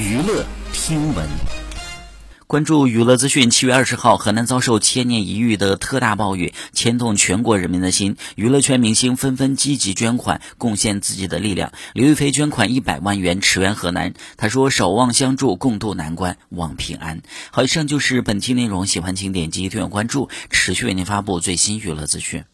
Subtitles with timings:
[0.00, 1.28] 娱乐听闻
[2.46, 8.16] 关注娱乐资讯，七月二十号，河南遭受千年一遇的特大暴雨，牵动全国人民的心。
[8.34, 11.72] 娱乐圈明星纷纷积极捐款，贡献自己的力量。
[11.92, 17.20] 刘亦菲捐款一百万元驰援河南，她说守望相助，共度难关，望平安。
[17.50, 22.44] 好，以上就是本期内容，喜欢请点击订阅关注，持续为您发布最新娱乐资讯。